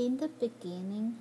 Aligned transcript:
In 0.00 0.16
the 0.16 0.28
beginning, 0.28 1.18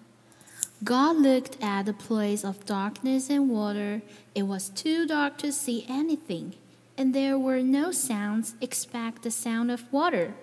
God 0.86 1.18
looked 1.18 1.58
at 1.62 1.86
the 1.86 1.92
place 1.92 2.46
of 2.46 2.66
darkness 2.66 3.30
and 3.30 3.50
water. 3.50 4.02
It 4.34 4.44
was 4.44 4.70
too 4.70 5.06
dark 5.06 5.38
to 5.40 5.52
see 5.52 5.86
anything, 5.90 6.54
and 6.98 7.14
there 7.14 7.38
were 7.38 7.62
no 7.62 7.92
sounds 7.92 8.56
except 8.62 9.24
the 9.24 9.32
sound 9.32 9.70
of 9.70 9.92
water. 9.92 10.34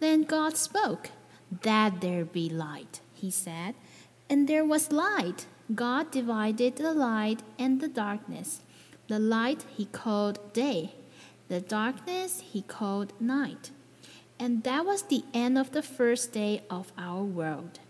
Then 0.00 0.22
God 0.22 0.56
spoke, 0.56 1.10
That 1.64 2.00
there 2.00 2.24
be 2.24 2.48
light, 2.48 3.00
he 3.12 3.30
said, 3.30 3.74
and 4.30 4.48
there 4.48 4.64
was 4.64 4.90
light. 4.90 5.44
God 5.74 6.10
divided 6.10 6.76
the 6.76 6.94
light 6.94 7.42
and 7.58 7.82
the 7.82 7.88
darkness. 7.88 8.62
The 9.08 9.18
light 9.18 9.66
he 9.76 9.84
called 9.84 10.54
day, 10.54 10.94
the 11.48 11.60
darkness 11.60 12.40
he 12.40 12.62
called 12.62 13.12
night. 13.20 13.70
And 14.38 14.62
that 14.64 14.84
was 14.84 15.02
the 15.02 15.24
end 15.32 15.56
of 15.56 15.72
the 15.72 15.82
first 15.82 16.32
day 16.32 16.62
of 16.68 16.92
our 16.98 17.22
world. 17.22 17.80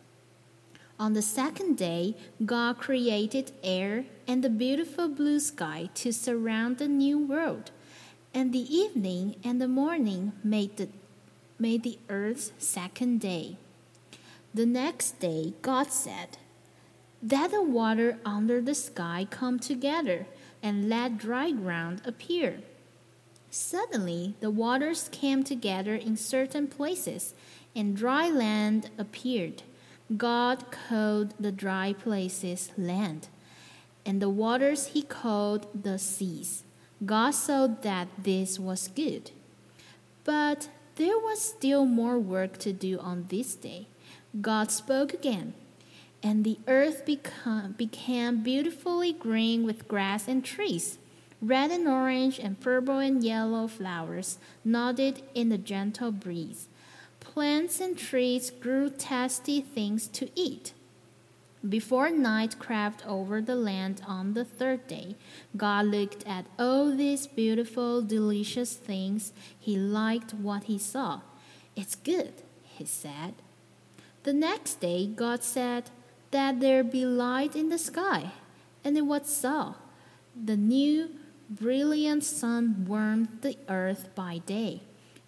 On 0.99 1.13
the 1.13 1.23
second 1.23 1.77
day, 1.77 2.17
God 2.45 2.79
created 2.79 3.53
air 3.63 4.07
and 4.27 4.43
the 4.43 4.49
beautiful 4.49 5.09
blue 5.09 5.41
sky 5.41 5.91
to 5.95 6.13
surround 6.13 6.79
the 6.79 6.89
new 6.89 7.19
world. 7.19 7.71
And 8.33 8.53
the 8.53 8.75
evening 8.75 9.37
and 9.45 9.61
the 9.61 9.69
morning 9.69 10.33
made 10.43 10.77
the, 10.77 10.89
made 11.59 11.83
the 11.83 11.99
earth's 12.09 12.53
second 12.59 13.21
day. 13.21 13.57
The 14.55 14.67
next 14.67 15.19
day, 15.21 15.53
God 15.61 15.93
said, 15.93 16.39
Let 17.23 17.51
the 17.51 17.63
water 17.63 18.19
under 18.25 18.63
the 18.63 18.75
sky 18.75 19.27
come 19.29 19.59
together 19.59 20.27
and 20.63 20.89
let 20.89 21.19
dry 21.19 21.51
ground 21.51 22.01
appear. 22.07 22.61
Suddenly, 23.57 24.35
the 24.41 24.51
waters 24.51 25.09
came 25.11 25.43
together 25.43 25.95
in 25.95 26.19
certain 26.19 26.67
places, 26.67 27.33
and 27.75 27.97
dry 27.97 28.29
land 28.29 28.91
appeared. 28.99 29.63
God 30.15 30.71
called 30.71 31.33
the 31.41 31.53
dry 31.53 31.95
places 31.95 32.71
land, 32.77 33.29
and 34.05 34.21
the 34.21 34.29
waters 34.29 34.89
he 34.89 35.01
called 35.01 35.69
the 35.75 35.99
seas. 35.99 36.65
God 37.05 37.31
saw 37.31 37.67
that 37.67 38.09
this 38.19 38.59
was 38.59 38.89
good. 38.89 39.31
But 40.23 40.69
there 40.97 41.19
was 41.19 41.41
still 41.41 41.87
more 41.87 42.19
work 42.19 42.59
to 42.59 42.75
do 42.75 42.99
on 42.99 43.25
this 43.31 43.55
day. 43.55 43.87
God 44.39 44.71
spoke 44.71 45.15
again, 45.15 45.55
and 46.23 46.45
the 46.45 46.59
earth 46.69 47.07
become, 47.07 47.73
became 47.73 48.43
beautifully 48.43 49.15
green 49.15 49.65
with 49.65 49.89
grass 49.89 50.29
and 50.29 50.45
trees. 50.45 50.99
Red 51.47 51.71
and 51.71 51.87
orange 51.87 52.41
and 52.41 52.59
purple 52.59 52.99
and 52.99 53.23
yellow 53.23 53.69
flowers 53.69 54.39
nodded 54.65 55.23
in 55.33 55.49
the 55.49 55.59
gentle 55.59 56.11
breeze. 56.11 56.67
Plants 57.21 57.79
and 57.79 57.97
trees 57.97 58.51
grew 58.51 58.91
tasty 58.91 59.61
things 59.61 60.09
to 60.09 60.29
eat. 60.35 60.73
Before 61.67 62.11
night 62.11 62.59
crept 62.59 63.07
over 63.07 63.41
the 63.41 63.55
land 63.55 64.03
on 64.09 64.35
the 64.35 64.45
third 64.45 64.89
day, 64.89 65.15
God 65.57 65.87
looked 65.87 66.27
at 66.27 66.47
all 66.59 66.91
these 66.91 67.29
beautiful, 67.29 68.03
delicious 68.03 68.73
things. 68.75 69.33
He 69.57 69.77
liked 69.77 70.35
what 70.35 70.65
he 70.65 70.79
saw. 70.79 71.21
It's 71.77 71.95
good, 71.95 72.43
he 72.65 72.87
said. 72.87 73.35
The 74.25 74.33
next 74.33 74.81
day, 74.81 75.07
God 75.07 75.45
said, 75.45 75.91
That 76.33 76.59
there 76.59 76.83
be 76.83 77.07
light 77.07 77.55
in 77.55 77.69
the 77.69 77.79
sky. 77.79 78.33
And 78.83 78.97
it 78.99 79.07
was 79.07 79.29
so. 79.29 79.77
The 80.35 80.57
new 80.57 81.11
brilliant 81.49 82.25
sun 82.25 82.85
warmed 82.89 83.29
the 83.43 83.57
earth 83.69 84.09
by 84.15 84.39
day, 84.47 84.83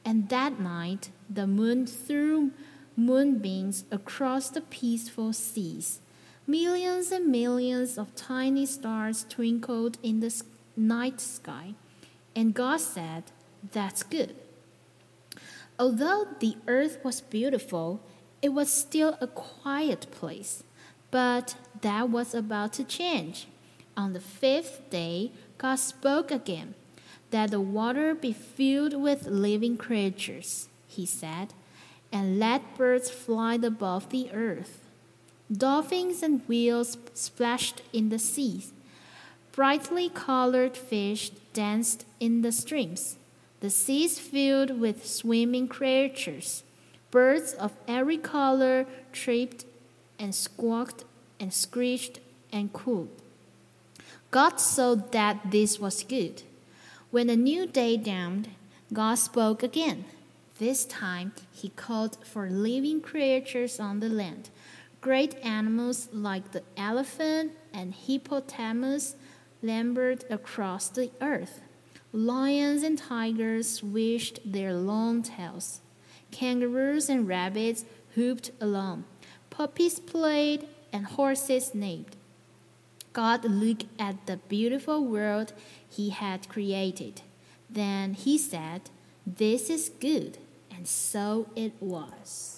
and 0.05 0.29
that 0.29 0.61
night 0.61 1.11
the 1.29 1.47
moon 1.47 1.87
threw 1.87 2.51
moonbeams 2.97 3.85
across 3.91 4.51
the 4.51 4.61
peaceful 4.61 5.33
seas. 5.33 6.01
Millions 6.47 7.13
and 7.13 7.27
millions 7.29 7.99
of 7.99 8.15
tiny 8.15 8.67
stars 8.67 9.25
twinkled 9.29 9.99
in 10.03 10.21
the 10.21 10.43
night 10.77 11.21
sky, 11.21 11.75
and 12.35 12.55
God 12.55 12.81
said, 12.81 13.25
That's 13.73 14.03
good. 14.03 14.35
Although 15.79 16.27
the 16.41 16.57
earth 16.67 16.99
was 17.05 17.21
beautiful, 17.21 18.01
it 18.43 18.51
was 18.51 18.73
still 18.73 19.17
a 19.21 19.27
quiet 19.27 20.07
place, 20.11 20.65
but 21.11 21.55
that 21.83 22.11
was 22.11 22.35
about 22.35 22.73
to 22.75 22.85
change. 22.85 23.47
On 23.97 24.13
the 24.13 24.21
fifth 24.21 24.91
day, 24.91 25.33
God 25.59 25.77
spoke 25.77 26.31
again, 26.31 26.75
that 27.31 27.51
the 27.51 27.61
water 27.61 28.15
be 28.15 28.33
filled 28.33 28.95
with 28.95 29.27
living 29.27 29.77
creatures, 29.77 30.69
he 30.87 31.05
said, 31.05 31.53
and 32.13 32.39
let 32.39 32.77
birds 32.77 33.11
fly 33.11 33.55
above 33.55 34.09
the 34.11 34.31
earth. 34.33 34.81
Dolphins 35.53 36.23
and 36.23 36.47
whales 36.49 36.97
splashed 37.13 37.83
in 37.93 38.09
the 38.09 38.19
seas. 38.19 38.73
Brightly 39.53 40.09
colored 40.09 40.77
fish 40.77 41.31
danced 41.53 42.07
in 42.21 42.43
the 42.43 42.53
streams. 42.53 43.17
The 43.61 43.71
seas 43.71 44.19
filled 44.19 44.79
with 44.79 45.07
swimming 45.07 45.67
creatures. 45.67 46.63
Birds 47.11 47.55
of 47.55 47.73
every 47.89 48.19
color 48.19 48.87
chirped 49.13 49.65
and 50.19 50.35
squawked 50.35 51.05
and 51.41 51.53
screeched 51.53 52.21
and 52.53 52.73
cooed. 52.73 53.09
God 54.31 54.61
saw 54.61 54.95
that 54.95 55.51
this 55.51 55.79
was 55.79 56.03
good. 56.03 56.43
When 57.11 57.31
a 57.31 57.37
new 57.37 57.67
day 57.67 57.97
dawned, 57.97 58.51
God 58.93 59.15
spoke 59.15 59.63
again. 59.63 60.05
This 60.59 60.85
time 60.85 61.33
he 61.51 61.71
called 61.71 62.19
for 62.27 62.51
living 62.51 63.01
creatures 63.01 63.81
on 63.81 64.01
the 64.01 64.11
land. 64.11 64.51
Great 65.01 65.37
animals 65.43 66.11
like 66.13 66.53
the 66.53 66.63
elephant 66.77 67.53
and 67.73 67.95
hippopotamus 67.95 69.17
lambered 69.63 70.25
across 70.29 70.91
the 70.91 71.11
earth. 71.23 71.63
Lions 72.13 72.83
and 72.83 72.99
tigers 72.99 73.77
swished 73.77 74.41
their 74.45 74.75
long 74.75 75.23
tails. 75.23 75.81
Kangaroos 76.31 77.09
and 77.09 77.27
rabbits 77.27 77.87
whooped 78.15 78.51
along. 78.61 79.05
Puppies 79.49 79.99
played 79.99 80.69
and 80.93 81.07
horses 81.07 81.75
neighed. 81.75 82.18
God 83.13 83.45
looked 83.45 83.87
at 83.99 84.27
the 84.27 84.37
beautiful 84.49 85.05
world 85.05 85.53
he 85.89 86.11
had 86.11 86.49
created. 86.49 87.23
Then 87.69 88.15
he 88.15 88.39
said, 88.39 88.91
This 89.27 89.71
is 89.71 89.91
good. 90.01 90.39
And 90.71 90.87
so 90.87 91.49
it 91.57 91.73
was. 91.81 92.58